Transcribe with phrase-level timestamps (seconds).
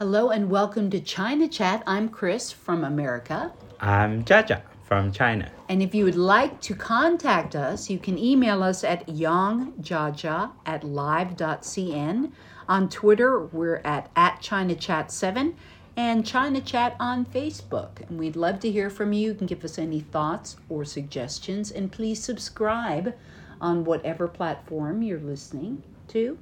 [0.00, 1.84] Hello and welcome to China Chat.
[1.86, 3.52] I'm Chris from America.
[3.78, 5.52] I'm Jaja from China.
[5.68, 10.82] And if you would like to contact us, you can email us at yongjaja at
[10.82, 12.32] live.cn.
[12.68, 15.54] On Twitter, we're at, at ChinaChat7
[15.96, 18.00] and China Chat on Facebook.
[18.08, 19.28] And we'd love to hear from you.
[19.28, 21.70] You can give us any thoughts or suggestions.
[21.70, 23.14] And please subscribe
[23.60, 26.36] on whatever platform you're listening to.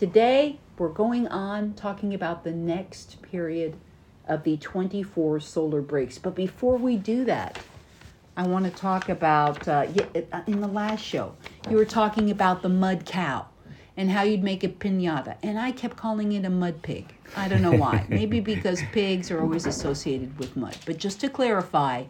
[0.00, 3.76] Today, we're going on talking about the next period
[4.26, 6.16] of the 24 solar breaks.
[6.16, 7.58] But before we do that,
[8.34, 9.86] I want to talk about uh,
[10.32, 11.36] uh, in the last show,
[11.68, 13.44] you were talking about the mud cow
[13.94, 15.36] and how you'd make a pinata.
[15.42, 17.12] And I kept calling it a mud pig.
[17.36, 18.06] I don't know why.
[18.08, 20.78] Maybe because pigs are always associated with mud.
[20.86, 22.04] But just to clarify,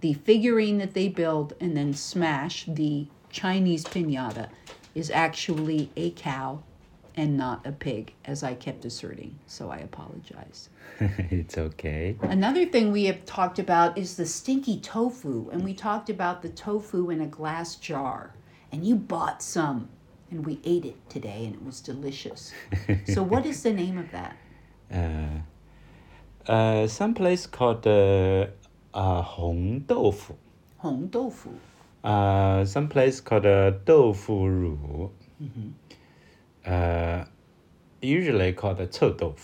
[0.00, 4.48] the figurine that they build and then smash, the Chinese pinata,
[4.94, 6.62] is actually a cow
[7.16, 9.38] and not a pig, as I kept asserting.
[9.46, 10.68] So I apologize.
[11.00, 12.16] it's okay.
[12.22, 15.48] Another thing we have talked about is the stinky tofu.
[15.50, 18.34] And we talked about the tofu in a glass jar.
[18.72, 19.88] And you bought some
[20.30, 22.52] and we ate it today and it was delicious.
[23.06, 24.36] so what is the name of that?
[24.92, 25.40] Uh,
[26.46, 28.46] uh, some place called uh,
[28.92, 30.36] uh, Hong Doufu.
[30.76, 31.56] Hong Doufu.
[32.04, 35.10] Uh, some place called uh, Doufu Ru.
[35.42, 35.70] Mm-hmm.
[36.66, 37.24] Uh,
[38.00, 39.34] usually called the Tofu.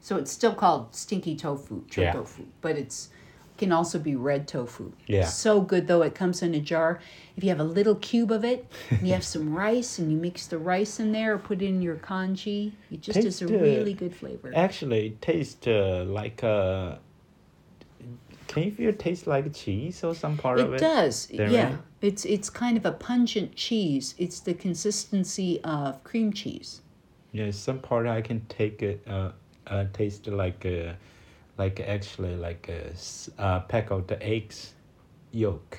[0.00, 2.12] So it's still called stinky tofu, cho Yeah.
[2.12, 3.10] tofu, but it's
[3.58, 4.92] can also be red tofu.
[5.08, 5.24] Yeah.
[5.26, 6.02] So good though.
[6.02, 7.00] It comes in a jar.
[7.36, 10.16] If you have a little cube of it, and you have some rice, and you
[10.16, 13.48] mix the rice in there, or put it in your congee, it just is a
[13.48, 14.52] really good flavor.
[14.54, 16.96] Actually, it tastes uh, like uh,
[18.46, 20.80] can you feel it taste like cheese or some part of It it?
[20.80, 21.26] does.
[21.26, 21.64] There, yeah.
[21.70, 21.78] right?
[22.00, 24.14] It's it's kind of a pungent cheese.
[24.18, 26.80] It's the consistency of cream cheese.
[27.32, 29.02] Yeah, some part I can take it.
[29.06, 29.30] Uh,
[29.66, 30.92] uh, taste like uh,
[31.58, 34.74] like actually like a s- uh, peck of the eggs
[35.32, 35.78] yolk.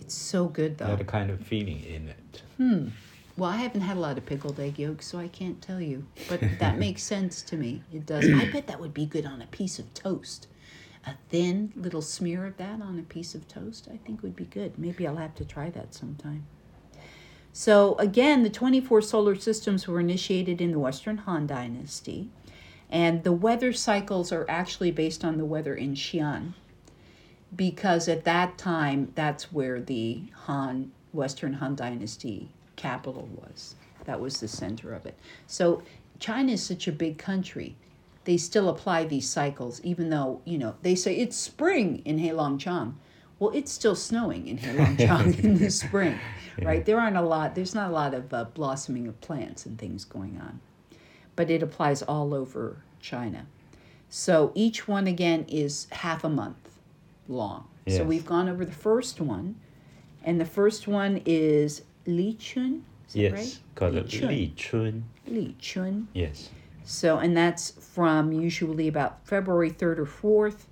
[0.00, 0.96] It's so good though.
[0.96, 2.42] That kind of feeling in it.
[2.56, 2.88] Hmm.
[3.36, 6.06] Well, I haven't had a lot of pickled egg yolks, so I can't tell you.
[6.28, 7.82] But that makes sense to me.
[7.92, 8.24] It does.
[8.28, 10.46] I bet that would be good on a piece of toast.
[11.06, 14.44] A thin little smear of that on a piece of toast, I think would be
[14.44, 14.78] good.
[14.78, 16.46] Maybe I'll have to try that sometime.
[17.52, 22.28] So, again, the 24 solar systems were initiated in the Western Han Dynasty,
[22.88, 26.54] and the weather cycles are actually based on the weather in Xi'an
[27.54, 33.74] because at that time that's where the Han Western Han Dynasty capital was.
[34.04, 35.18] That was the center of it.
[35.46, 35.82] So
[36.18, 37.76] China is such a big country.
[38.24, 42.94] They still apply these cycles, even though you know they say it's spring in Heilongjiang.
[43.38, 46.18] Well, it's still snowing in Heilongjiang in the spring,
[46.62, 46.84] right?
[46.84, 47.54] There aren't a lot.
[47.54, 50.60] There's not a lot of uh, blossoming of plants and things going on,
[51.36, 53.46] but it applies all over China.
[54.10, 56.78] So each one again is half a month
[57.28, 57.66] long.
[57.88, 59.56] So we've gone over the first one,
[60.22, 62.84] and the first one is Li Chun.
[63.12, 63.58] Yes, right?
[63.74, 64.28] called Li Li Chun.
[64.28, 65.04] Li Chun.
[65.26, 66.08] Li Chun.
[66.12, 66.50] Yes.
[66.84, 70.64] So, and that's from usually about February 3rd or 4th.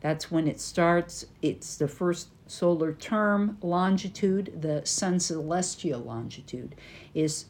[0.00, 1.26] That's when it starts.
[1.40, 3.58] It's the first solar term.
[3.62, 6.74] Longitude, the sun celestial longitude,
[7.14, 7.46] is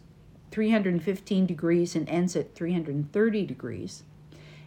[0.51, 4.05] 315 degrees and ends at 330 degrees.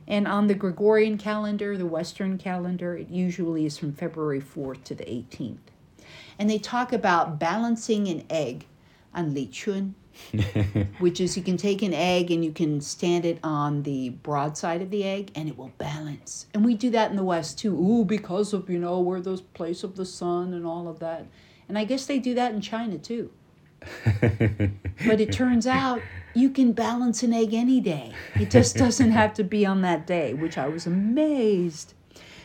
[0.07, 4.95] And on the Gregorian calendar, the Western calendar, it usually is from February 4th to
[4.95, 5.57] the 18th.
[6.39, 8.65] And they talk about balancing an egg
[9.13, 9.95] on Li Chun,
[10.99, 14.57] which is you can take an egg and you can stand it on the broad
[14.57, 16.47] side of the egg and it will balance.
[16.53, 17.75] And we do that in the West too.
[17.75, 21.25] Ooh, because of, you know, we're the place of the sun and all of that.
[21.69, 23.31] And I guess they do that in China too.
[25.05, 26.01] But it turns out
[26.33, 28.13] you can balance an egg any day.
[28.35, 31.93] It just doesn't have to be on that day, which I was amazed.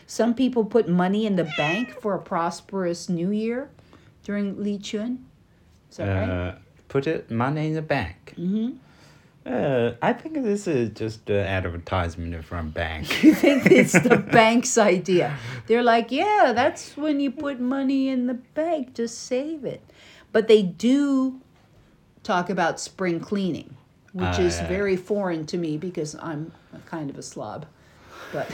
[0.05, 3.71] Some people put money in the bank for a prosperous new year
[4.23, 5.25] during Li Chun.
[5.89, 6.29] Is that right?
[6.29, 6.55] Uh,
[6.89, 8.33] Uh, put it money in the bank.
[8.37, 8.77] Mm-hmm.
[9.45, 13.07] Uh, I think this is just an advertisement from bank.
[13.23, 15.37] You think it's the bank's idea.
[15.67, 19.81] They're like, yeah, that's when you put money in the bank to save it.
[20.31, 21.41] But they do
[22.23, 23.75] talk about spring cleaning,
[24.13, 24.67] which Ah, is yeah.
[24.67, 27.65] very foreign to me because I'm a kind of a slob.
[28.31, 28.47] But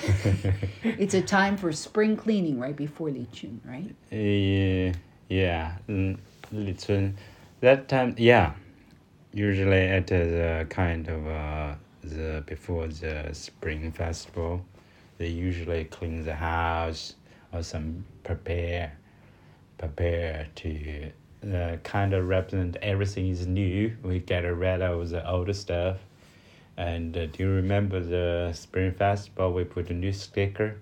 [0.83, 3.93] it's a time for spring cleaning right before Li Chun, right?
[4.11, 4.97] Uh,
[5.29, 7.15] yeah, Li Chun.
[7.61, 8.53] That time, yeah.
[9.33, 14.65] Usually at the kind of uh, the before the spring festival,
[15.17, 17.15] they usually clean the house
[17.51, 18.93] or some prepare,
[19.77, 21.11] prepare to
[21.53, 23.95] uh, kind of represent everything is new.
[24.03, 25.97] We get rid of the old stuff.
[26.77, 29.53] And uh, do you remember the Spring Festival?
[29.53, 30.77] We put a new sticker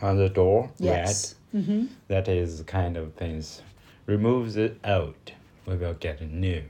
[0.00, 0.70] on the door.
[0.78, 1.34] Yes.
[1.54, 1.86] Mm-hmm.
[2.08, 3.62] That is kind of things.
[4.06, 5.32] Removes it out.
[5.66, 6.62] We will get a new.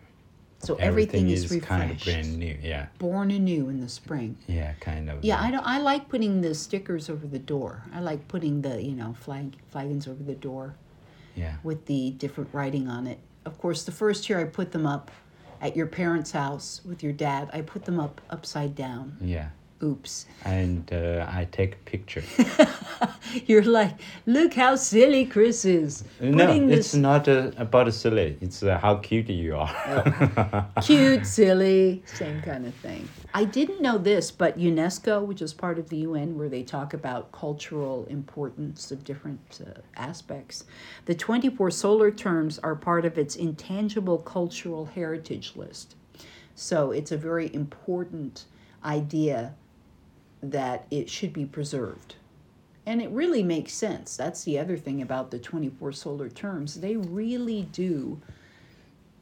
[0.59, 1.67] So everything, is, refreshed.
[1.67, 2.57] kind of brand new.
[2.63, 2.87] Yeah.
[2.99, 4.39] Born anew in the spring.
[4.49, 5.23] Yeah, kind of.
[5.23, 5.65] Yeah, I don't.
[5.67, 7.83] I like putting the stickers over the door.
[7.95, 10.75] I like putting the you know flag flagons over the door
[11.35, 11.57] Yeah.
[11.63, 13.19] with the different writing on it.
[13.45, 15.11] Of course, the first year I put them up
[15.61, 17.51] at your parents' house with your dad.
[17.53, 19.19] I put them up upside down.
[19.21, 19.51] Yeah.
[19.83, 20.25] Oops.
[20.45, 22.23] And uh, I take a picture.
[23.47, 26.03] You're like, look how silly Chris is.
[26.19, 28.39] no, Putting it's this not uh, about silly.
[28.41, 30.67] It's uh, how cute you are.
[30.83, 33.07] cute, silly, same kind of thing.
[33.35, 36.95] I didn't know this, but UNESCO, which is part of the UN, where they talk
[36.95, 40.65] about cultural importance of different uh, aspects,
[41.05, 45.97] the 24 solar terms are part of its intangible cultural heritage list.
[46.55, 48.47] So it's a very important
[48.83, 49.55] idea
[50.43, 52.17] that it should be preserved.
[52.85, 54.17] And it really makes sense.
[54.17, 56.77] That's the other thing about the 24 solar terms.
[56.81, 58.21] They really do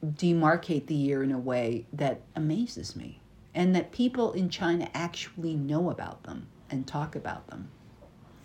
[0.05, 3.21] demarcate the year in a way that amazes me.
[3.55, 7.69] And that people in China actually know about them and talk about them.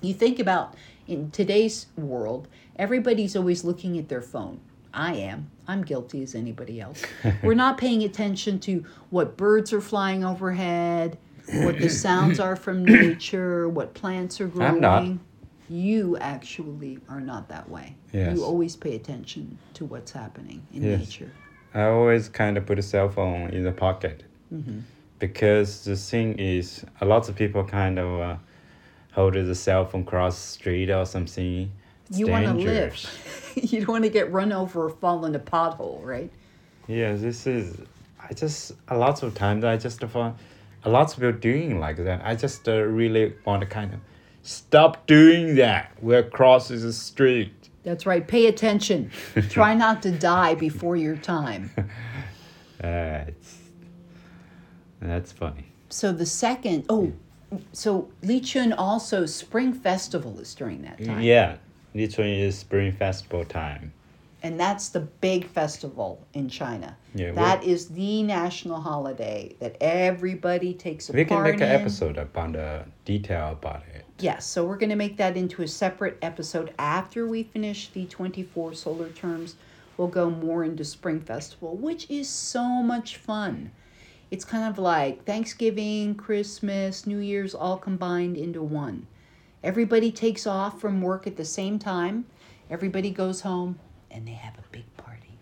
[0.01, 0.75] You think about
[1.07, 4.61] in today's world, everybody's always looking at their phone.
[4.93, 5.51] I am.
[5.67, 7.03] I'm guilty as anybody else.
[7.43, 11.17] We're not paying attention to what birds are flying overhead,
[11.53, 14.75] what the sounds are from nature, what plants are growing.
[14.75, 15.03] I'm not.
[15.69, 17.95] You actually are not that way.
[18.11, 18.35] Yes.
[18.35, 20.99] You always pay attention to what's happening in Yes.
[20.99, 21.31] nature.
[21.73, 24.79] I always kind of put a cell phone in the pocket Mm-hmm.
[25.19, 28.35] because the thing is, a lot of people kind of uh,
[29.11, 31.71] hold the cell phone across the street or something.
[32.09, 32.95] It's you want to live.
[33.55, 36.31] you don't want to get run over or fall in a pothole, right?
[36.87, 37.77] Yeah, this is.
[38.27, 40.33] I just a lot of times I just find
[40.83, 42.21] a lot of people doing like that.
[42.23, 43.99] I just uh, really want to kind of
[44.43, 45.91] stop doing that.
[46.01, 47.53] We're crossing the street.
[47.83, 48.27] That's right.
[48.27, 49.11] Pay attention.
[49.49, 51.71] Try not to die before your time.
[52.81, 53.57] Uh, it's
[55.01, 55.65] that's funny.
[55.89, 57.11] So the second, oh,
[57.73, 61.21] so Lichun also Spring Festival is during that time.
[61.21, 61.57] Yeah,
[61.93, 63.91] literally is Spring Festival time.
[64.41, 66.95] And that's the big festival in China.
[67.13, 71.69] Yeah, that is the national holiday that everybody takes a We can part make an
[71.69, 71.81] in.
[71.81, 74.05] episode about the detail about it.
[74.19, 78.05] Yes, so we're going to make that into a separate episode after we finish the
[78.05, 79.55] 24 solar terms.
[79.97, 83.71] We'll go more into Spring Festival, which is so much fun.
[84.31, 89.07] It's kind of like Thanksgiving, Christmas, New Year's all combined into one.
[89.63, 92.25] Everybody takes off from work at the same time.
[92.69, 93.79] Everybody goes home
[94.11, 95.37] and they have a big party.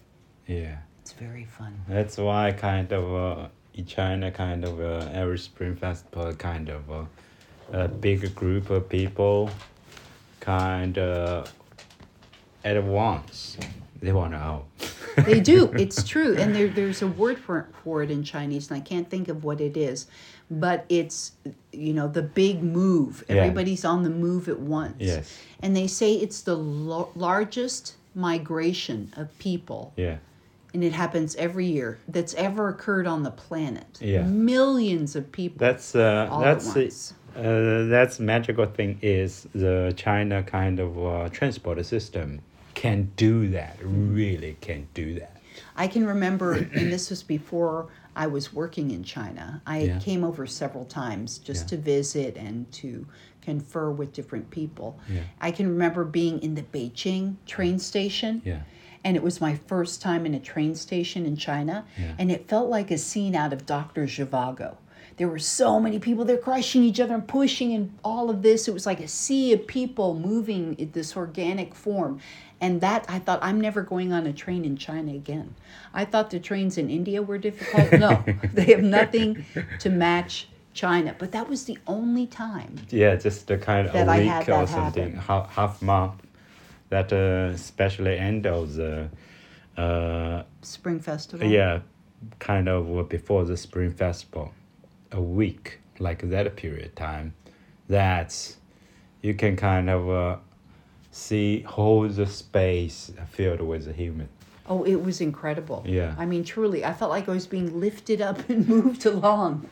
[0.48, 1.74] Yeah, It's very fun.
[1.88, 6.90] that's why kind of uh, in China, kind of uh, every Spring Festival, kind of
[6.92, 7.06] uh,
[7.74, 9.50] a big group of people,
[10.40, 11.52] kind of
[12.64, 13.58] at once,
[14.02, 14.66] they want to out.
[15.26, 15.72] they do.
[15.78, 19.10] It's true, and there there's a word for for it in Chinese, and I can't
[19.10, 20.08] think of what it is,
[20.50, 21.34] but it's
[21.72, 23.24] you know the big move.
[23.28, 23.38] Yeah.
[23.38, 24.96] Everybody's on the move at once.
[25.00, 25.34] Yes.
[25.62, 30.18] And they say it's the lo- largest migration of people, Yeah,
[30.74, 34.00] and it happens every year that's ever occurred on the planet.
[34.02, 34.24] Yeah.
[34.24, 35.58] Millions of people.
[35.60, 40.98] that's uh, All that's at the- uh, that's magical thing is the China kind of
[40.98, 42.42] uh, transport system
[42.74, 43.78] can do that.
[43.84, 45.38] Really can do that.
[45.76, 49.62] I can remember, and this was before I was working in China.
[49.68, 50.00] I Yeah.
[50.00, 51.78] came over several times just Yeah.
[51.78, 53.06] to visit and to
[53.48, 55.00] confer with different people.
[55.10, 55.22] Yeah.
[55.40, 58.42] I can remember being in the Beijing train station.
[58.44, 58.64] Yeah.
[59.06, 61.86] And it was my first time in a train station in China.
[61.98, 62.16] Yeah.
[62.20, 64.04] And it felt like a scene out of Dr.
[64.04, 64.76] Zhivago.
[65.16, 68.68] There were so many people, they're crushing each other and pushing and all of this.
[68.68, 72.20] It was like a sea of people moving in this organic form.
[72.60, 75.56] And that, I thought, I'm never going on a train in China again.
[75.94, 77.94] I thought the trains in India were difficult.
[77.94, 79.46] No, they have nothing
[79.80, 81.16] to match China.
[81.18, 82.76] But that was the only time.
[82.90, 86.22] Yeah, just a kind of That a week or something, half, half month.
[86.90, 89.10] That uh, especially end of the,
[89.76, 91.46] uh, Spring Festival.
[91.46, 91.82] yeah,
[92.40, 94.54] kind of before the spring festival,
[95.12, 97.34] a week like that period of time.
[97.90, 98.58] That's
[99.22, 100.38] you can kind of uh,
[101.12, 104.30] see whole the space filled with the human.
[104.70, 105.84] Oh, it was incredible.
[105.86, 106.14] Yeah.
[106.18, 109.70] I mean, truly, I felt like I was being lifted up and moved along,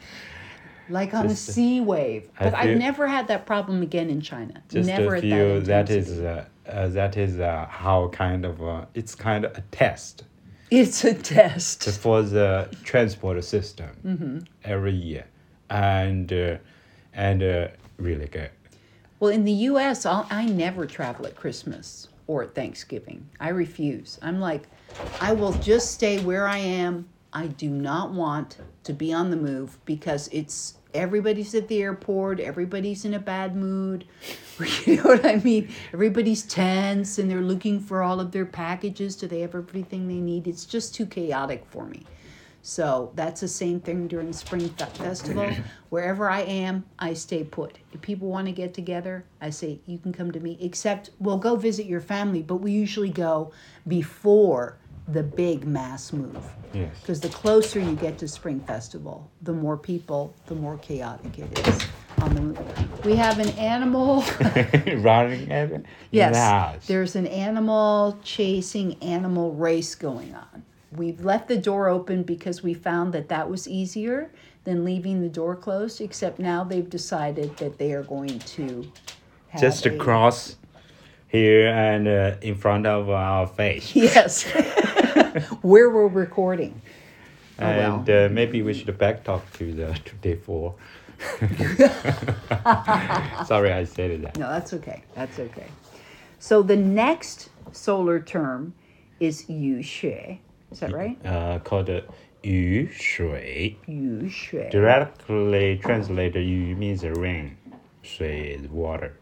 [0.90, 2.30] like on Just- a sea wave.
[2.40, 4.62] But I've never had that problem again in China.
[4.70, 5.60] Just never a at few.
[5.62, 9.58] that That is uh, uh, that is uh, how kind of uh, it's kind of
[9.58, 10.24] a test.
[10.72, 11.84] It's a test.
[12.00, 14.38] for the transport system Mm-hmm.
[14.64, 15.26] every year.
[15.70, 16.58] and uh,
[17.14, 18.50] and uh, really good.
[19.20, 23.30] Well, in the U.S., I'll, I never travel at Christmas or at Thanksgiving.
[23.40, 24.20] I refuse.
[24.22, 24.64] I'm like,
[25.22, 27.08] I will just stay where I am.
[27.36, 32.40] I do not want to be on the move because it's everybody's at the airport,
[32.40, 34.06] everybody's in a bad mood.
[34.86, 35.68] You know what I mean?
[35.94, 39.18] Everybody's tense and they're looking for all of their packages.
[39.18, 40.48] Do they have everything they need?
[40.48, 42.06] It's just too chaotic for me.
[42.62, 45.52] So that's the same thing during Spring Festival.
[45.90, 47.78] Wherever I am, I stay put.
[47.92, 51.38] If people want to get together, I say, you can come to me, except we'll
[51.38, 53.52] go visit your family, but we usually go
[53.86, 54.78] before
[55.08, 56.44] the big mass move.
[56.74, 57.00] Yes.
[57.02, 61.68] Because the closer you get to Spring Festival, the more people, the more chaotic it
[61.68, 61.86] is
[62.22, 62.88] on the.
[63.04, 64.24] We have an animal.
[64.98, 66.88] Running in the Yes, house.
[66.88, 70.64] there's an animal chasing animal race going on.
[70.92, 74.32] We've left the door open because we found that that was easier
[74.64, 78.92] than leaving the door closed, except now they've decided that they are going to
[79.60, 80.56] Just across
[81.36, 83.96] here and uh, in front of our face.
[84.06, 84.44] Yes,
[85.62, 86.82] where we're recording.
[87.60, 90.76] Oh, and uh, maybe we should back talk to the to day four.
[93.46, 94.38] Sorry, I said that.
[94.38, 95.04] No, that's okay.
[95.16, 95.68] That's okay.
[96.40, 98.74] So the next solar term
[99.20, 100.38] is yu xue.
[100.72, 101.18] Is that right?
[101.26, 102.02] Uh, called uh,
[102.44, 103.78] yu shui.
[103.88, 104.70] Yu shui.
[104.70, 107.58] Directly translated, yu means rain,
[108.02, 109.14] shui is water.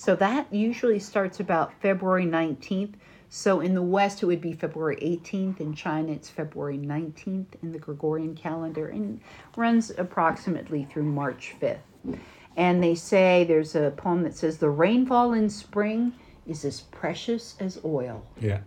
[0.00, 2.94] So that usually starts about February 19th.
[3.28, 5.60] So in the West, it would be February 18th.
[5.60, 9.20] In China, it's February 19th in the Gregorian calendar and
[9.58, 12.18] runs approximately through March 5th.
[12.56, 16.14] And they say there's a poem that says, The rainfall in spring
[16.46, 18.24] is as precious as oil.
[18.40, 18.60] Yeah.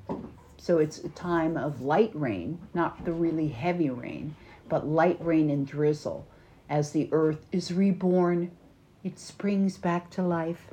[0.57, 4.35] So it's a time of light rain, not the really heavy rain,
[4.69, 6.27] but light rain and drizzle.
[6.69, 8.51] As the earth is reborn,
[9.03, 10.67] it springs back to life.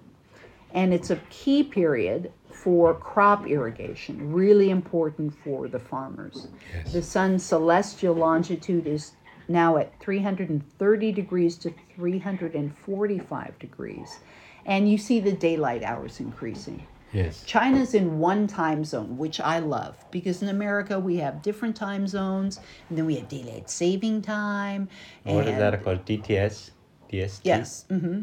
[0.73, 6.49] And it's a key period for crop irrigation, really important for the farmers.
[6.75, 6.93] Yes.
[6.93, 9.13] The sun's celestial longitude is
[9.49, 14.19] now at 330 degrees to 345 degrees.
[14.67, 16.87] And you see the daylight hours increasing.
[17.13, 17.43] Yes.
[17.45, 22.07] China's in one time zone, which I love because in America we have different time
[22.07, 24.89] zones, and then we have daylight saving time.
[25.25, 26.05] What is that called?
[26.05, 26.71] DTS?
[27.13, 27.41] DST?
[27.43, 27.85] Yes.
[27.91, 28.23] Mm-hmm.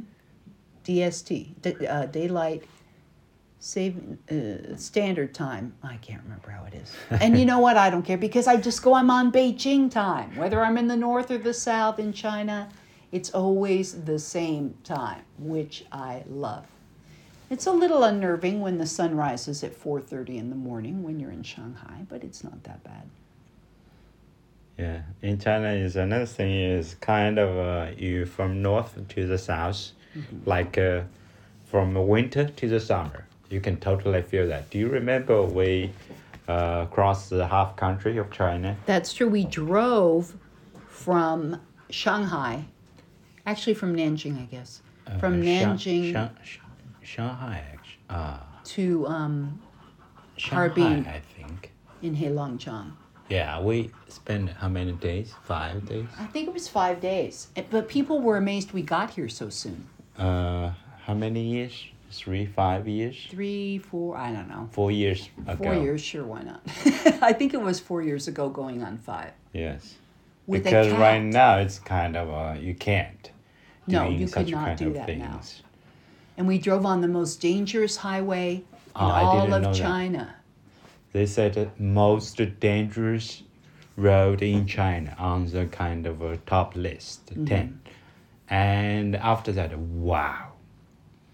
[0.88, 2.64] DST, D- uh, daylight
[3.60, 5.74] saving uh, standard time.
[5.84, 6.94] I can't remember how it is.
[7.22, 7.76] And you know what?
[7.76, 8.94] I don't care because I just go.
[8.94, 12.70] I'm on Beijing time, whether I'm in the north or the south in China.
[13.12, 16.66] It's always the same time, which I love.
[17.50, 21.32] It's a little unnerving when the sun rises at 4:30 in the morning when you're
[21.32, 23.10] in Shanghai, but it's not that bad.
[24.78, 25.02] Yeah.
[25.22, 29.92] In China, is another thing is kind of uh, you from north to the south,
[30.46, 31.02] like uh,
[31.66, 33.26] from winter to the summer.
[33.50, 34.70] You can totally feel that.
[34.70, 35.92] Do you remember we
[36.48, 38.76] uh, crossed the half country of China?
[38.86, 39.28] That's true.
[39.30, 40.36] We drove
[40.88, 41.60] from
[41.90, 42.66] Shanghai,
[43.46, 44.82] actually from Nanjing, I guess,
[45.20, 46.62] from Uh, Nanjing Shang- Shang-
[47.04, 47.94] Shanghai, actually.
[48.10, 49.60] Ah, to um,
[50.36, 51.08] Shanghai, Harbin.
[51.08, 51.72] I think.
[52.02, 52.92] in Heilongjiang.
[53.30, 55.34] Yeah, we spent how many days?
[55.44, 56.06] Five days.
[56.20, 59.88] I think it was five days, but people were amazed we got here so soon.
[60.18, 60.72] Uh,
[61.06, 61.86] how many years?
[62.10, 64.70] Three, five years, Three, four, I don't know.
[64.72, 65.58] four years ago.
[65.64, 66.62] Four years, sure, why not?
[67.22, 69.32] I think it was four years ago, going on five.
[69.54, 69.96] Yes.
[70.48, 73.30] With because right now it's kind of uh, you can't.
[73.88, 75.32] No, you could such not kind do of that now.
[75.34, 75.62] things.
[76.38, 78.64] And we drove on the most dangerous highway in
[78.96, 79.76] Oh, all of know that.
[79.76, 80.36] China.
[81.12, 83.44] They said the most dangerous
[83.98, 87.46] road in China on the kind of a top list, Mm-hmm.
[87.46, 87.82] 10.
[88.50, 90.54] And after that, wow.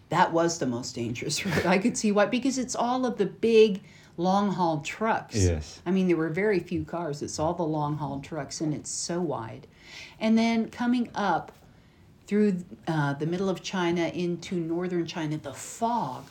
[0.10, 1.65] That was the most dangerous road.
[1.65, 3.82] I could see why, because it's all of the big
[4.17, 5.36] long haul trucks.
[5.36, 5.82] Yes.
[5.86, 7.22] I mean, there were very few cars.
[7.22, 9.67] It's all the long haul trucks, and it's so wide.
[10.20, 11.51] And then coming up
[12.27, 16.24] through uh, the middle of China into northern China, the fog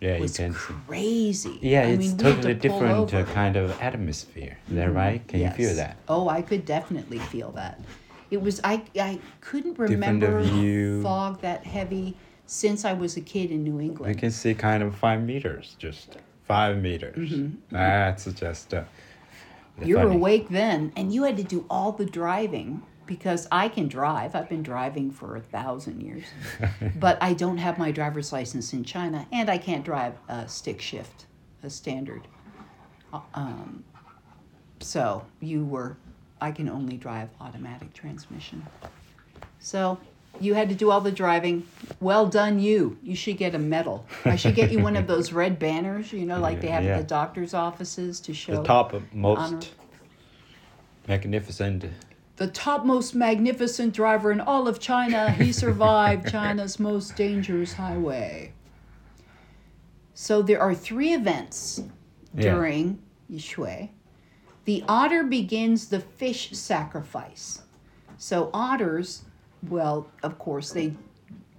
[0.00, 0.58] Yeah, you was can see.
[0.86, 1.58] crazy.
[1.60, 4.58] Yeah, I it's mean, totally to different uh, kind of atmosphere.
[4.68, 5.26] Is that right?
[5.28, 5.96] Can you feel that?
[6.08, 7.80] Oh, I could definitely feel that.
[8.30, 10.42] It was I I couldn't remember
[11.02, 12.16] fog that heavy
[12.46, 13.90] since I was a kid in New England.
[13.90, 14.18] England.
[14.18, 17.32] can see kind of five meters, just five meters.
[17.70, 18.74] That's just.
[18.74, 18.84] Uh,
[19.78, 23.46] the You were funny- awake then, and you had to do all the driving because
[23.52, 24.34] I can drive.
[24.34, 26.24] I've been driving for a thousand years,
[26.96, 30.80] but I don't have my driver's license in China, and I can't drive a stick
[30.80, 31.26] shift,
[31.62, 32.26] a standard.
[33.12, 33.84] Uh, Um,
[34.80, 35.96] so you were,
[36.40, 38.64] I can only drive automatic transmission.
[39.58, 39.98] So
[40.40, 41.66] you had to do all the driving.
[42.00, 42.98] Well done, you.
[43.02, 44.06] You should get a medal.
[44.24, 46.96] I should get you one of those red banners, you know, like they have Yeah.
[46.96, 49.04] at the doctor's offices to show The top honor.
[49.12, 49.70] most
[51.08, 51.86] magnificent.
[52.36, 55.30] the top most magnificent driver in all of China.
[55.30, 58.52] He survived China's most dangerous highway.
[60.12, 61.80] So there are three events
[62.34, 62.52] Yeah.
[62.52, 62.98] during
[63.32, 63.88] Yishui.
[64.66, 67.62] The otter begins the fish sacrifice.
[68.18, 69.24] So otters,
[69.68, 70.92] well, of course they,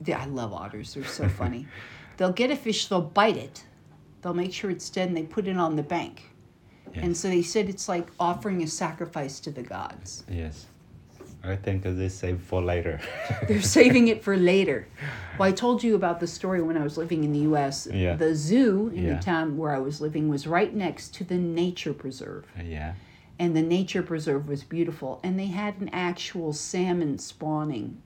[0.01, 0.93] they I love otters.
[0.93, 1.67] They're so funny.
[2.17, 3.65] they'll get a fish, they'll bite it,
[4.21, 6.23] they'll make sure it's dead, and they put it on the bank.
[6.95, 10.23] And so they said it's like offering a sacrifice to the gods.
[10.27, 10.65] Yes.
[11.47, 12.99] I think this save for later.
[13.47, 14.87] They're saving it for later.
[15.37, 17.87] Well, I told you about the story when I was living in the U.S.
[17.91, 18.15] Yeah.
[18.15, 19.13] The zoo in Yeah.
[19.15, 22.45] the town where I was living was right next to the nature preserve.
[22.59, 22.93] Uh, yeah.
[23.39, 25.19] And the nature preserve was beautiful.
[25.23, 28.01] And they had an actual salmon spawning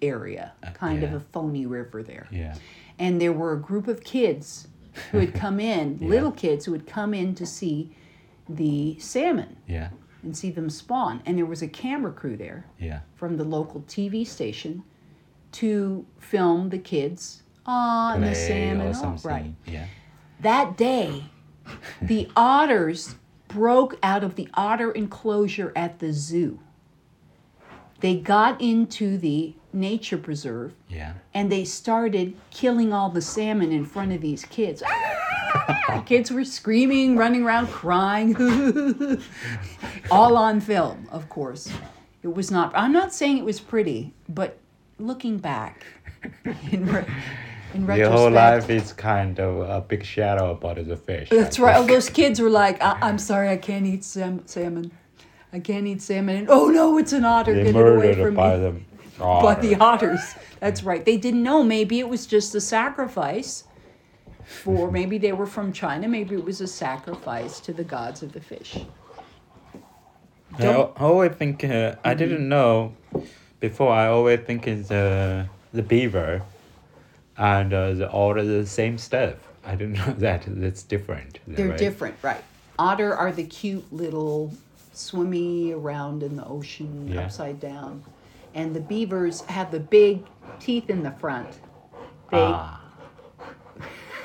[0.00, 2.28] area, uh, kind of a phony river there.
[2.30, 2.54] Yeah.
[2.98, 4.68] And there were a group of kids
[5.10, 6.08] who had come in, Yeah.
[6.08, 7.90] little kids who had come in to see
[8.48, 9.90] the salmon Yeah.
[10.22, 11.22] And see them spawn.
[11.26, 13.00] And there was a camera crew there Yeah.
[13.14, 14.82] from the local TV station
[15.52, 18.94] to film the kids on the salmon.
[18.94, 19.54] or right.
[19.66, 19.86] Yeah.
[20.40, 21.24] That day,
[22.02, 23.14] the otters
[23.48, 26.60] broke out of the otter enclosure at the zoo.
[28.00, 31.14] They got into the nature preserve Yeah.
[31.34, 34.82] and they started killing all the salmon in front of these kids.
[36.06, 38.34] kids were screaming, running around, crying,
[40.10, 41.70] all on film, of course.
[42.22, 42.72] It was not.
[42.74, 44.58] I'm not saying it was pretty, but
[44.98, 45.86] looking back,
[46.72, 47.04] in, re,
[47.74, 51.28] in The retrospect, whole life is kind of a big shadow about the fish.
[51.30, 51.76] that's right.
[51.76, 54.90] All those kids were like, I- "I'm sorry, I can't eat sam- salmon.
[55.52, 57.54] I can't eat salmon." And, oh no, it's an otter!
[57.54, 58.62] They Get it away from by me!
[58.62, 58.86] them.
[59.18, 60.20] by the otters.
[60.60, 61.04] That's right.
[61.04, 61.62] They didn't know.
[61.62, 63.62] Maybe it was just a sacrifice
[64.48, 66.08] for maybe they were from China.
[66.08, 68.78] Maybe it was a sacrifice to the gods of the fish.
[70.56, 72.94] I Don't- al- always think uh, I didn't know
[73.60, 73.92] before.
[73.92, 76.42] I always think it's uh, the beaver
[77.36, 79.34] and uh, the all the same stuff.
[79.66, 81.40] I didn't know that that's different.
[81.46, 81.78] They're right?
[81.78, 82.42] different, right?
[82.78, 84.52] Otter are the cute little
[84.94, 87.20] swimmy around in the ocean Yeah.
[87.24, 88.02] upside down.
[88.54, 90.24] And the beavers have the big
[90.58, 91.48] teeth in the front.
[92.30, 92.77] They Ah,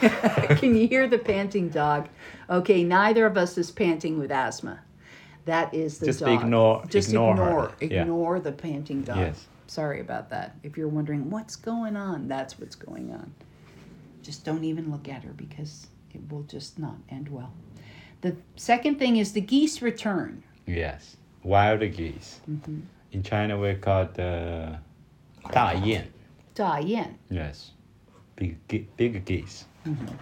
[0.59, 2.07] Can you hear the panting dog?
[2.49, 4.79] Okay, neither of us is panting with asthma.
[5.45, 6.41] That is the Just dog.
[6.41, 7.61] ignore- Just ignore ignore.
[7.79, 7.85] her.
[7.85, 8.39] Yeah.
[8.39, 9.17] The panting dog.
[9.17, 9.47] Yes.
[9.67, 10.55] Sorry about that.
[10.63, 13.33] If you're wondering what's going on, that's what's going on.
[14.21, 17.51] Just don't even look at her because it will just not end well.
[18.21, 20.43] The second thing is the geese return.
[20.65, 22.39] yes, wild geese.
[22.49, 22.79] Mm-hmm.
[23.11, 24.77] In China, we call it uh,
[25.51, 26.05] 大雁.
[26.55, 27.17] Da yin.
[27.29, 27.71] Yes,
[28.35, 28.55] big
[28.95, 29.65] big geese.
[29.85, 30.15] Mm-hmm.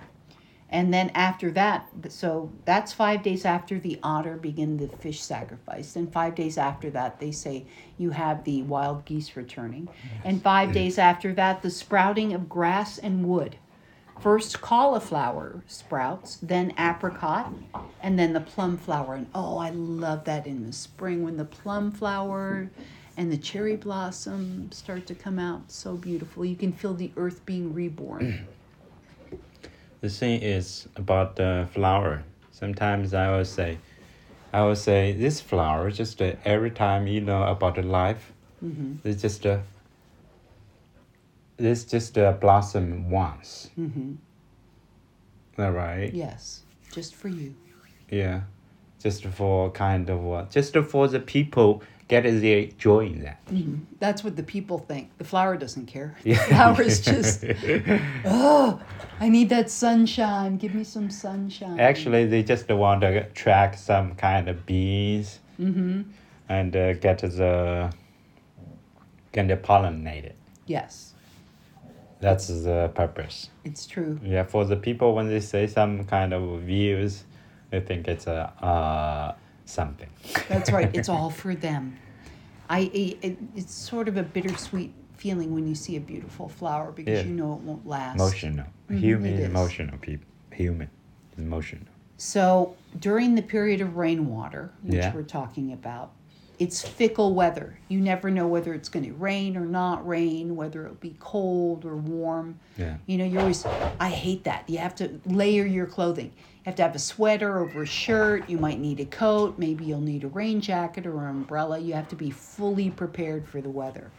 [0.72, 5.92] And then after that, so that's five days after the otter begin the fish sacrifice.
[5.92, 7.66] Then five days after that, they say
[7.98, 9.90] you have the wild geese returning.
[10.24, 13.58] And five days after that, the sprouting of grass and wood.
[14.22, 17.52] First cauliflower sprouts, then apricot,
[18.02, 19.16] and then the plum flower.
[19.16, 22.70] And oh, I love that in the spring when the plum flower
[23.18, 25.70] and the cherry blossom start to come out.
[25.70, 26.46] So beautiful.
[26.46, 28.48] You can feel the earth being reborn.
[30.02, 32.24] The thing is about the flower.
[32.52, 33.78] Sometimes I will say,
[34.52, 38.34] I will say this flower just uh, every time you know about the life,
[38.64, 39.08] Mm-hmm.
[39.08, 39.64] it's just a.
[41.58, 43.72] This just uh, blossom once.
[43.78, 44.14] Mm-hmm.
[45.60, 46.14] All right.
[46.14, 46.62] Yes,
[46.94, 47.56] just for you.
[48.10, 48.42] Yeah.
[49.02, 50.52] Just for kind of what?
[50.52, 53.40] Just for the people get their joy in that.
[54.00, 55.06] That's what the people think.
[55.18, 56.10] The flower doesn't care.
[56.24, 56.46] The Yeah.
[56.52, 57.38] flower's just,
[58.26, 58.82] oh,
[59.20, 60.58] I need that sunshine.
[60.58, 61.80] Give me some sunshine.
[61.80, 66.02] Actually, they just want to attract some kind of bees Mm-hmm.
[66.50, 67.94] and uh, get the
[69.32, 70.34] get the pollinated.
[70.66, 71.14] Yes,
[72.20, 73.50] That's the purpose.
[73.64, 74.20] it's true.
[74.24, 77.24] Yeah, for the people when they say some kind of views,
[77.70, 78.40] they think it's a
[78.72, 79.28] uh
[79.72, 80.10] something.
[80.50, 80.90] That's right.
[80.94, 81.98] It's all for them.
[82.70, 87.20] I it, it's sort of a bittersweet feeling when you see a beautiful flower because
[87.20, 87.26] Yeah.
[87.26, 88.16] you know it won't last.
[88.16, 88.66] Emotional.
[88.90, 89.46] Mhm, Human is.
[89.50, 90.28] emotional people.
[90.52, 90.90] Human
[91.38, 91.86] emotional.
[92.18, 95.14] So during the period of rainwater, which Yeah.
[95.14, 96.12] we're talking about,
[96.60, 97.78] it's fickle weather.
[97.88, 101.86] You never know whether it's going to rain or not rain, whether it'll be cold
[101.86, 102.60] or warm.
[102.78, 102.98] Yeah.
[103.08, 103.66] You know, you always,
[104.00, 104.70] I hate that.
[104.70, 106.32] You have to layer your clothing.
[106.66, 108.48] Have to have a sweater over a shirt.
[108.50, 109.56] You might need a coat.
[109.58, 111.80] Maybe you'll need a rain jacket or an umbrella.
[111.80, 114.12] You have to be fully prepared for the weather.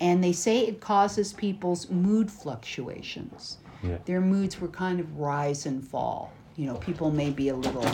[0.00, 3.58] and they say it causes people's mood fluctuations.
[3.82, 3.98] Yeah.
[4.04, 6.32] Their moods will kind of rise and fall.
[6.56, 7.84] You know, people may be a little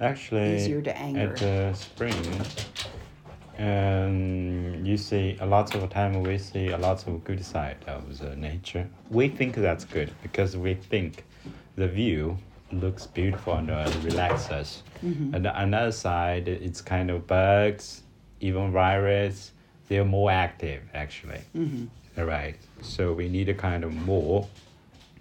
[0.00, 1.20] Actually, Easier to anger.
[1.32, 2.14] at the spring,
[3.58, 8.18] and you see a lot of time we see a lot of good side of
[8.18, 8.88] the nature.
[9.10, 11.24] We think that's good because we think
[11.76, 12.38] the view
[12.72, 14.82] looks beautiful and uh, relax us.
[15.04, 15.34] Mm-hmm.
[15.34, 18.02] And the another side, it's kind of bugs,
[18.40, 19.52] even virus.
[19.88, 21.40] They're more active actually.
[21.56, 21.86] Mm-hmm.
[22.18, 22.56] All right.
[22.82, 24.46] So we need a kind of more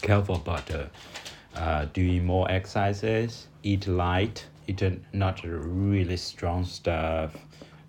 [0.01, 0.85] careful about uh,
[1.55, 7.35] uh, doing more exercises, eat light, eat uh, not really strong stuff,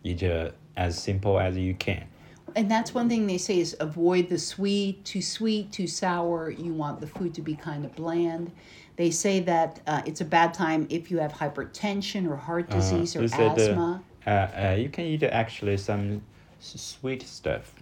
[0.05, 2.07] eat uh, as simple as you can.
[2.55, 6.51] And that's one thing they say is avoid the sweet, too sweet, too sour.
[6.51, 8.53] You want the food to be kind of bland.
[8.97, 12.77] They say that uh, it's a bad time if you have hypertension or heart Uh,
[12.77, 14.03] disease or uh, asthma.
[14.27, 16.23] Uh, uh, you can eat actually some
[16.61, 17.75] sweet stuff.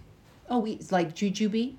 [0.49, 1.75] oh, it's like jujube.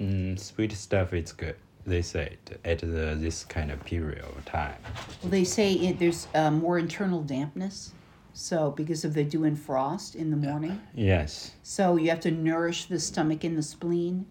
[0.00, 1.56] Mm, sweet stuff is good.
[1.86, 4.76] They said at the, this kind of period of time.
[5.22, 7.92] Well, they say it, there's uh, more internal dampness.
[8.32, 10.80] So because of the dew and frost in the morning.
[10.94, 11.52] Yes.
[11.62, 14.26] So you have to nourish the stomach and the spleen.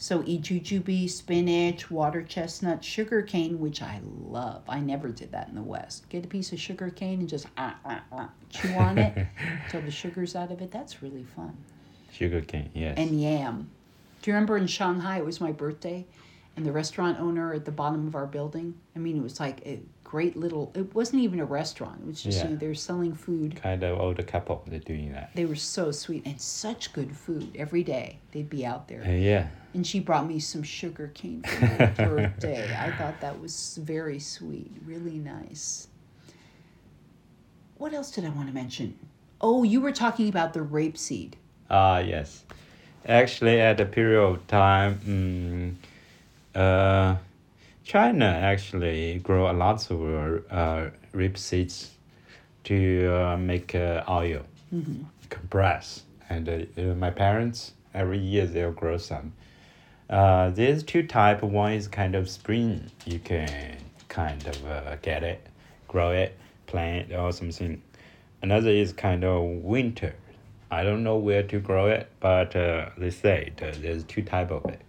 [0.00, 4.62] So eat jujube, spinach, water chestnut, sugar cane, which I love.
[4.66, 6.08] I never did that in the West.
[6.08, 9.26] Get a piece of sugar cane and just ah, ah, ah, chew on it
[9.64, 10.70] until the sugar's out of it.
[10.70, 11.54] That's really fun.
[12.10, 12.70] Sugar cane.
[12.72, 12.94] Yes.
[12.96, 13.70] And yam.
[14.22, 16.06] Do you remember in Shanghai, it was my birthday,
[16.56, 18.74] and the restaurant owner at the bottom of our building?
[18.94, 22.00] I mean, it was like a great little, it wasn't even a restaurant.
[22.00, 22.44] It was just, Yeah.
[22.44, 23.56] you know, they were selling food.
[23.62, 25.30] kind of older couple they're doing that.
[25.34, 28.18] They were so sweet and such good food every day.
[28.32, 29.02] They'd be out there.
[29.04, 29.48] Uh, yeah.
[29.72, 32.76] And she brought me some sugar cane for my birthday.
[32.76, 35.86] I thought that was very sweet, really nice.
[37.78, 38.98] What else did I want to mention?
[39.40, 41.34] Oh, you were talking about the rapeseed.
[41.70, 42.44] Ah, yes.
[43.06, 45.74] Actually, at a period of time, mm,
[46.60, 47.16] uh,
[47.84, 51.90] China actually grow a lot of uh, rape seeds
[52.64, 54.42] to uh, make uh, oil,
[55.30, 56.02] compress.
[56.28, 59.32] And uh, my parents, every year they'll grow some.
[60.08, 61.42] Uh, there's two type.
[61.42, 62.90] One is kind of spring.
[63.06, 63.76] You can
[64.08, 65.46] kind of uh, get it,
[65.88, 67.82] grow it, plant or something.
[68.42, 70.14] Another is kind of winter.
[70.70, 74.64] I don't know where to grow it, but uh, they say there's two type of
[74.66, 74.80] it.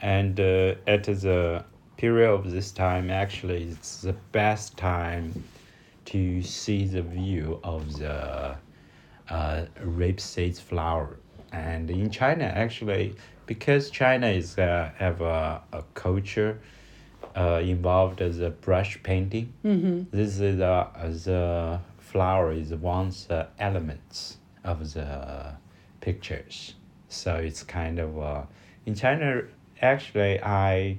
[0.00, 1.64] And uh, at the
[1.96, 5.44] period of this time, actually, it's the best time
[6.06, 8.56] to see the view of the
[9.28, 11.18] uh, rapeseed flower.
[11.52, 13.14] And in China, actually,
[13.46, 16.60] because China is uh, have a, a culture
[17.36, 19.52] uh, involved as a brush painting.
[19.64, 20.16] Mm-hmm.
[20.16, 20.88] This is uh,
[21.24, 25.54] the flower is one of the elements of the
[26.00, 26.74] pictures.
[27.08, 28.42] So it's kind of uh,
[28.86, 29.42] in China.
[29.84, 30.96] Actually, I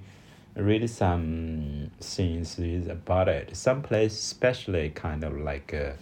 [0.55, 3.55] read some things about it.
[3.57, 5.93] Some place, especially kind of like uh,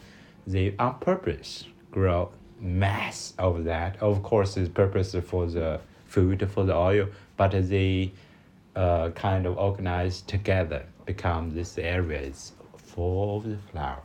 [0.46, 3.96] they on purpose grow mass of that.
[4.02, 8.12] Of course, it's purpose for the food for the oil, but they
[8.76, 14.04] uh, kind of organize together become this area is full of the flower.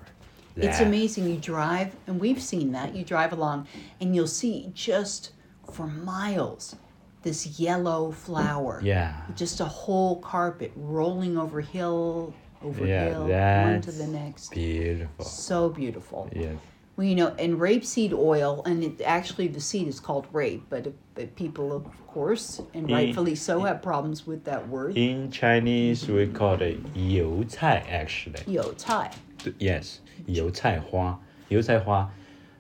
[0.55, 1.29] It's amazing.
[1.29, 2.95] You drive, and we've seen that.
[2.95, 3.67] You drive along,
[4.01, 5.33] and you'll see just
[5.73, 6.77] for miles
[7.23, 8.81] this yellow flower.
[8.83, 9.15] Yeah.
[9.37, 14.51] Just a whole carpet rolling over hill over yeah, hill, one to the next.
[14.51, 15.25] Beautiful.
[15.25, 16.29] So beautiful.
[16.35, 16.57] Yes.
[16.97, 20.93] Well, you know, and rapeseed oil, and it, actually the seed is called rape, but,
[21.15, 24.99] but people, of course, and rightfully in, so, have problems with that word.
[24.99, 28.41] In Chinese, we call it youcai actually.
[28.41, 29.15] Youcai.
[29.61, 31.19] Yes, you cai hua.
[31.49, 32.11] You hua,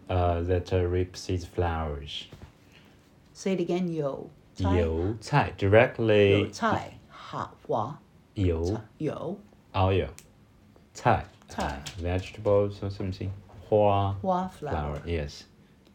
[0.09, 2.29] uh, that rape rapeseed flowers.
[3.33, 4.31] Say it again, yo.
[4.58, 8.00] 油菜 directly 有菜,哈花,
[8.36, 9.38] 油有
[9.74, 10.10] oil
[10.94, 13.30] 菜菜 uh, vegetables or something
[13.68, 14.96] 花花 flower.
[14.96, 15.44] flower yes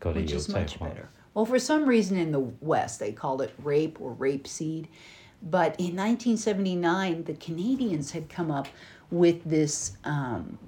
[0.01, 1.09] called which 油 is 菜 much 花 better.
[1.35, 4.89] Well, for some reason in the West, they called it rape or rape seed.
[5.41, 8.67] But in 1979, the Canadians had come up
[9.13, 10.59] with this um,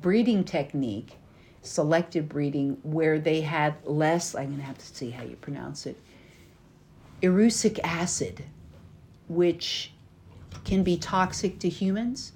[0.00, 1.18] breeding technique,
[1.60, 5.84] selective breeding, where they had less, I'm going to have to see how you pronounce
[5.84, 6.00] it,
[7.25, 8.43] erucic acid,
[9.27, 9.91] which
[10.63, 12.33] can be toxic to humans.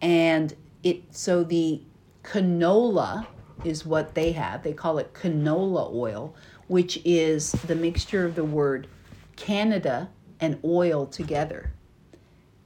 [0.00, 1.82] And it so the
[2.22, 3.26] canola
[3.64, 4.62] is what they have.
[4.62, 6.34] They call it canola oil,
[6.68, 8.88] which is the mixture of the word
[9.36, 10.08] Canada
[10.40, 11.72] and oil together.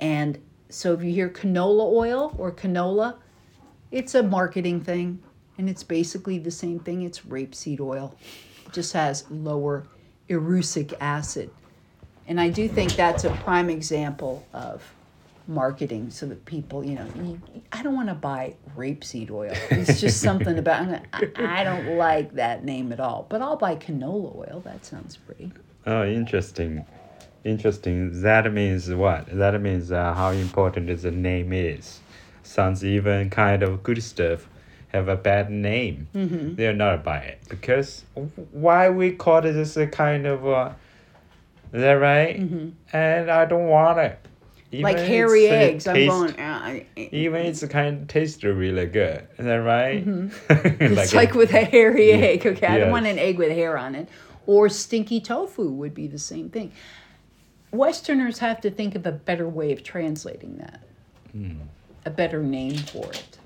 [0.01, 3.17] And so if you hear canola oil or canola,
[3.91, 5.23] it's a marketing thing
[5.57, 7.03] and it's basically the same thing.
[7.03, 8.15] It's rapeseed oil.
[8.67, 9.87] It just has lower
[10.29, 11.51] erucic acid.
[12.27, 14.83] And I do think that's a prime example of
[15.47, 17.41] marketing so that people, you know, you,
[17.73, 19.53] I don't want to buy rapeseed oil.
[19.71, 23.27] It's just something about, gonna- I, I don't like that name at all.
[23.29, 24.61] But I'll buy canola oil.
[24.65, 25.53] That sounds pretty.
[25.87, 26.85] Oh, interesting.
[27.45, 28.21] Interesting.
[28.21, 29.27] That means what?
[29.35, 32.01] That means uh, how important the name is.
[32.43, 34.49] Sounds even kind of good stuff
[34.89, 36.09] have a bad name.
[36.15, 36.55] Mm-hmm.
[36.55, 38.05] They're not buy it because
[38.53, 40.73] why we call it as a kind of uh,
[41.73, 42.37] is that right?
[42.93, 44.19] And I don't want it.
[44.71, 45.87] Even like hairy eggs.
[45.87, 49.27] I'm taste- going, uh, Even it's kind of taste really good.
[49.39, 50.05] Is that right?
[50.51, 52.47] It's like, with a hairy egg.
[52.47, 54.09] Okay, I don't want an egg with hair on it.
[54.47, 56.73] Or stinky tofu would be the same thing.
[57.71, 60.81] Westerners have to think of a better way of translating that,
[61.33, 61.61] Hmm.
[62.05, 63.38] a better name for it.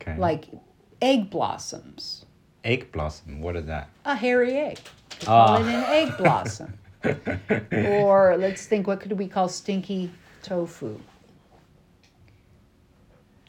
[0.00, 0.16] Okay.
[0.18, 0.46] Like
[1.02, 2.24] egg blossoms,
[2.64, 3.40] egg blossom.
[3.40, 3.88] What is that?
[4.04, 4.78] a hairy egg.
[5.20, 5.56] We call Ah.
[5.60, 6.78] it an egg blossom.
[7.72, 10.10] or let's think, what could we call stinky
[10.42, 10.98] tofu?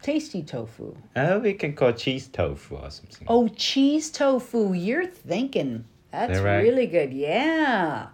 [0.02, 0.96] Tasty tofu.
[1.16, 3.28] Oh, we can call cheese tofu or something.
[3.28, 4.74] Oh, cheese tofu.
[4.74, 5.86] You're thinking.
[6.12, 6.60] That's right?
[6.62, 7.12] really good.
[7.14, 8.08] Yeah.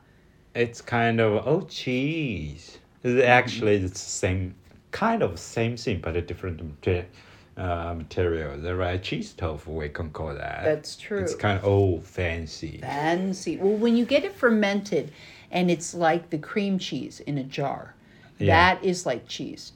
[0.56, 2.80] It's kind of oh cheese.
[3.06, 4.56] Actually it's the same
[4.92, 6.60] kind of same thing but a different
[7.58, 8.58] uh, material.
[8.58, 10.64] The right cheese tofu we can call that.
[10.66, 11.20] That's true.
[11.20, 12.80] It's kind of old, fancy.
[12.82, 13.58] Fancy.
[13.58, 15.12] Well, when you get it fermented
[15.52, 17.94] and it's like the cream cheese in a jar,
[18.40, 18.74] Yeah.
[18.76, 19.72] that is like cheese.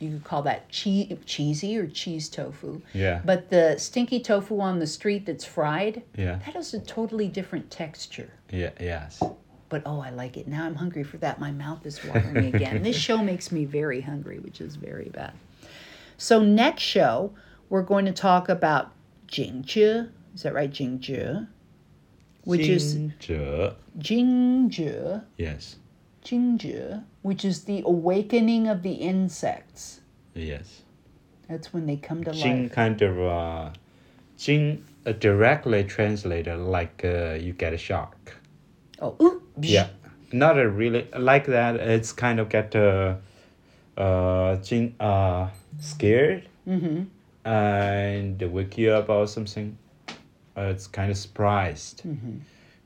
[0.00, 2.82] You could call that chee- cheesy or cheese tofu.
[2.92, 3.22] Yeah.
[3.24, 6.32] But the stinky tofu on the street that's fried, Yeah.
[6.44, 8.30] that has a totally different texture.
[8.50, 8.70] Yeah.
[8.78, 9.22] Yes.
[9.70, 10.46] But oh, I like it.
[10.46, 11.40] Now I'm hungry for that.
[11.40, 12.82] My mouth is watering again.
[12.82, 15.32] this show makes me very hungry, which is very bad.
[16.16, 17.34] So next show,
[17.68, 18.92] we're going to talk about
[19.28, 20.10] Jingzhi.
[20.34, 20.70] Is that right?
[20.70, 21.48] Jingzhi.
[22.44, 23.74] Which is Ginger.
[23.98, 25.24] Jingzhi.
[25.38, 25.76] Yes.
[26.24, 30.00] Jingzhi, which is the awakening of the insects.
[30.34, 30.82] Yes.
[31.48, 32.72] That's when they come to Jing life.
[32.72, 33.70] kind of uh,
[34.38, 38.34] Jing uh, directly translated like uh, you get a shock.
[39.00, 39.42] Oh, ooh.
[39.60, 39.88] Yeah,
[40.32, 41.76] not a really like that.
[41.76, 43.16] It's kind of get uh,
[43.96, 45.48] uh, jing, uh
[45.80, 47.02] scared Mm-hmm.
[47.44, 49.76] and wake you up or something.
[50.56, 52.02] Uh, it's kind of surprised.
[52.06, 52.38] Mm-hmm.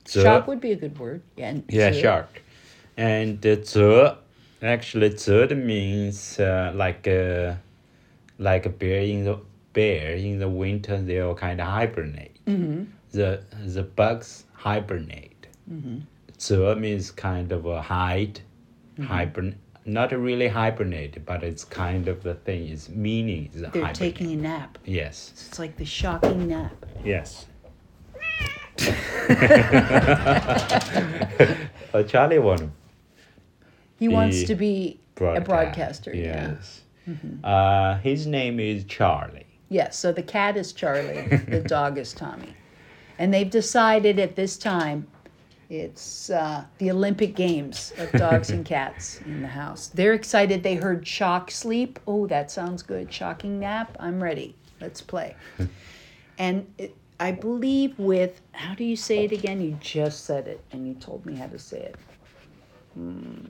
[0.05, 1.23] The- Shock would be a good word.
[1.37, 1.49] Yeah.
[1.51, 2.43] and yeah, shark.
[2.97, 4.11] And the ze,
[4.63, 7.59] actually ze means uh, like a
[8.39, 9.39] like a bear in the
[9.75, 11.01] bear in the winter.
[11.01, 12.37] They all kind of hibernate.
[12.47, 12.87] Mhm.
[13.13, 15.47] The the bugs hibernate.
[16.41, 18.41] Ze means kind of a hide,
[18.99, 19.07] Mm-hmm.
[19.85, 22.69] Not really hibernate, but it's kind of the thing.
[22.69, 23.95] Its meaning is They're hibernate.
[23.95, 24.79] taking a nap.
[24.85, 25.33] Yes.
[25.49, 26.85] It's like the shocking nap.
[27.05, 27.47] Yes.
[31.95, 32.73] oh, Charlie one.
[33.99, 35.47] He wants to be a broadcast.
[35.47, 36.15] broadcaster.
[36.15, 36.55] Yeah.
[36.55, 36.83] Yes.
[37.43, 39.47] Uh, his name is Charlie.
[39.71, 39.99] Yes.
[39.99, 42.55] So the cat is Charlie, the dog is Tommy.
[43.19, 45.09] And they've decided at this time
[45.71, 49.89] it's uh, the Olympic Games of dogs and cats in the house.
[49.89, 50.63] They're excited.
[50.63, 51.99] They heard shock sleep.
[52.07, 53.13] Oh, that sounds good.
[53.13, 53.97] Shocking nap.
[54.01, 54.55] I'm ready.
[54.81, 55.37] Let's play.
[56.39, 59.61] and it, I believe with, how do you say it again?
[59.61, 61.97] You just said it and you told me how to say it.
[62.95, 63.45] Hmm.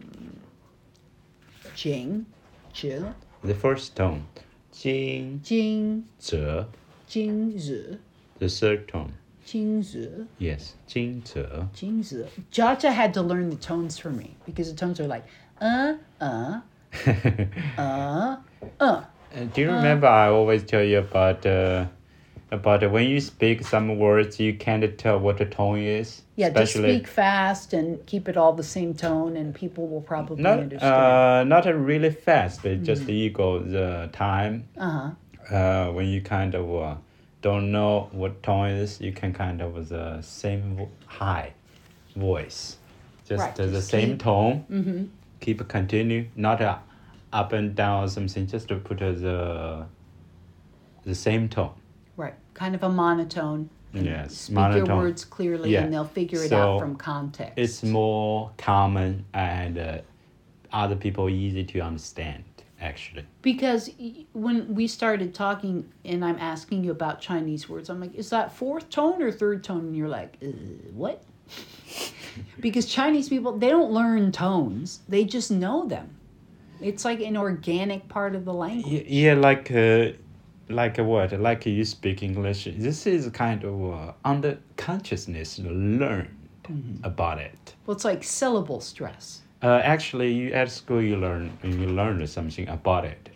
[1.74, 2.26] Jing,
[2.72, 4.26] Jill, The first tone.
[4.72, 6.64] Jing, Jing, ze.
[7.08, 7.98] Jing, Zi,
[8.38, 9.12] The third tone.
[9.50, 10.26] Jing, Zi.
[10.38, 10.74] Yes.
[10.86, 11.46] Jing, ze.
[11.74, 12.28] Jingzi.
[12.52, 15.24] Jaja had to learn the tones for me because the tones are like
[15.60, 16.60] uh uh
[17.78, 18.36] uh
[18.78, 19.04] uh.
[19.34, 21.86] Uh, Do you remember I always tell you about uh,
[22.50, 26.22] about uh, when you speak some words you can't tell what the tone is?
[26.36, 30.42] Yeah, just speak fast and keep it all the same tone, and people will probably
[30.42, 30.92] not understand.
[30.94, 34.68] uh not uh, really fast, but just equal the time.
[34.76, 35.54] Uh huh.
[35.54, 36.94] Uh, when you kind of uh,
[37.42, 41.52] don't know what tone is, you can kind of the same vo- high
[42.16, 42.76] voice,
[43.28, 44.64] just Right, uh, the just same keep- tone.
[44.70, 45.04] Mm-hmm.
[45.40, 46.78] Keep continue, not uh,
[47.32, 48.46] up and down or something.
[48.48, 49.86] Just to put uh, the
[51.04, 51.70] the same tone.
[52.16, 52.34] Right.
[52.54, 53.70] Kind of a monotone.
[53.94, 54.86] Yes, Speak monotone.
[54.86, 55.82] your words clearly, Yeah.
[55.84, 57.54] and they'll figure it So, out from context.
[57.56, 59.98] It's more common and uh,
[60.72, 62.44] other people easy to understand.
[62.80, 63.90] Actually, Because
[64.32, 68.52] when we started talking and I'm asking you about Chinese words, I'm like, is that
[68.52, 69.80] fourth tone or third tone?
[69.80, 70.46] And you're like, uh,
[70.92, 71.24] what?
[72.60, 76.14] because Chinese people, they don't learn tones, they just know them.
[76.80, 78.92] It's like an organic part of the language.
[78.92, 80.12] Y- yeah, like uh,
[80.68, 81.32] like a what?
[81.40, 82.68] Like you speak English.
[82.76, 86.28] This is kind of uh, under consciousness learned.
[87.02, 87.74] about it.
[87.86, 89.40] Well, it's like syllable stress.
[89.60, 93.30] Uh, actually, you at school you learn you learn something about it.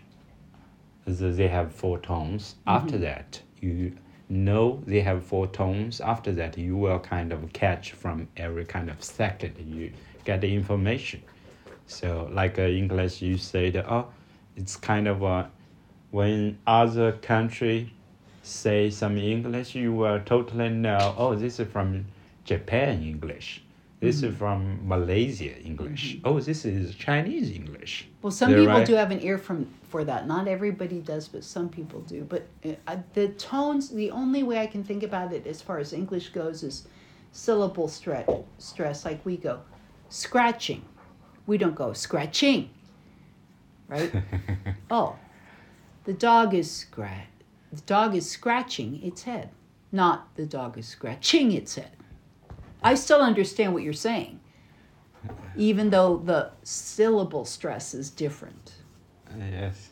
[1.04, 2.54] They have four tones.
[2.64, 3.96] After that, you
[4.28, 6.00] know they have four tones.
[6.00, 9.92] After that, you will kind of catch from every kind of second you
[10.24, 11.22] get the information.
[11.86, 14.06] So, like uh, English, you say that oh,
[14.56, 15.46] it's kind of uh,
[16.12, 17.92] when other country
[18.44, 21.14] say some English, you will totally know.
[21.18, 22.06] Oh, this is from
[22.44, 23.62] Japan English.
[24.02, 26.18] This is from Malaysia English.
[26.24, 28.08] Oh, this is Chinese English.
[28.20, 28.86] Well, some They're people right.
[28.86, 30.26] do have an ear from for that.
[30.26, 32.24] Not everybody does, but some people do.
[32.24, 32.48] But
[32.88, 36.30] uh, the tones, the only way I can think about it as far as English
[36.30, 36.88] goes is
[37.30, 38.28] syllable stress.
[38.58, 39.60] Stress, like we go
[40.08, 40.82] scratching.
[41.46, 42.70] We don't go scratching,
[43.86, 44.12] right?
[44.90, 45.14] oh,
[46.06, 47.28] the dog is scratch.
[47.72, 49.50] The dog is scratching its head,
[49.92, 51.92] not the dog is scratching its head.
[52.82, 54.40] I still understand what you're saying,
[55.56, 58.72] even though the syllable stress is different.
[59.30, 59.90] Uh, yes.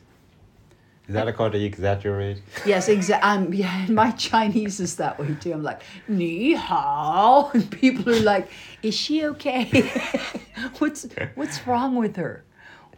[1.07, 2.41] Is that called to exaggerate?
[2.65, 3.29] Yes, exactly.
[3.29, 5.51] Um, yeah, my Chinese is that way too.
[5.51, 8.49] I'm like, ni hao, and people are like,
[8.81, 9.91] is she okay?
[10.77, 12.45] what's what's wrong with her?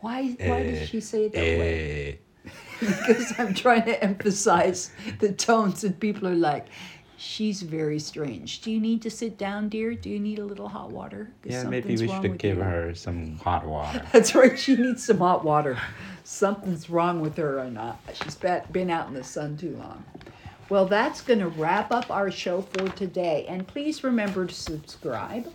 [0.01, 2.19] Why why does she say it that way?
[2.45, 6.67] Eh, Because I'm trying to emphasize the tones, and people are like,
[7.23, 8.61] she's very strange.
[8.61, 9.95] Do you need to sit down, dear?
[9.95, 11.31] Do you need a little hot water?
[11.43, 14.05] yeah, maybe we should give you." her some hot water.
[14.11, 14.57] That's right.
[14.57, 15.77] She needs some hot water.
[16.23, 17.99] Something's wrong with her or not.
[18.13, 20.03] She's be- been out in the sun too long.
[20.69, 23.45] Well, that's going to wrap up our show for today.
[23.49, 25.53] And please remember to subscribe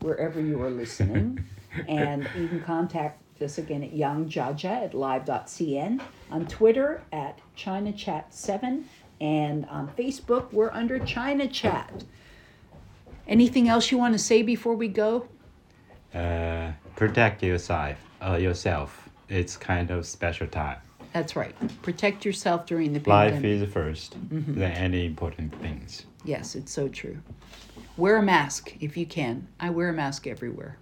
[0.00, 1.44] wherever you are listening.
[1.88, 6.00] and you can contact us again at youngjaja at live.cn,
[6.30, 8.82] on Twitter at ChinaChat7,
[9.20, 12.04] and on Facebook we're under China Chat.
[13.26, 15.28] Anything else you want to say before we go?
[16.14, 17.96] Uh, protect yourself.
[18.24, 19.08] Uh, yourself.
[19.28, 20.78] It's kind of special time.
[21.12, 21.54] That's right.
[21.82, 23.34] Protect yourself during the pandemic.
[23.34, 24.60] Life is 1st Mm-hmm.
[24.60, 26.04] than any important things.
[26.24, 27.18] Yes, it's so true.
[27.96, 29.46] Wear a mask if you can.
[29.60, 30.78] I wear a mask everywhere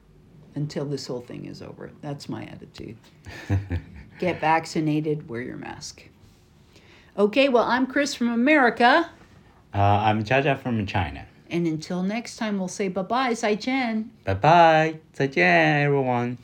[0.55, 1.90] until this whole thing is over.
[2.03, 2.96] That's my attitude.
[4.18, 6.03] Get vaccinated, wear your mask.
[7.18, 9.09] Okay, well, I'm Chris from America.
[9.74, 11.24] Uh, I'm Jaja from China.
[11.48, 14.11] And until next time, we'll say bye bye, Chen.
[14.24, 14.98] Bye bye.
[15.14, 16.37] 再见, everyone.